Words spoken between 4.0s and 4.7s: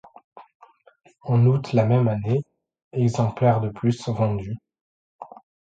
vendus.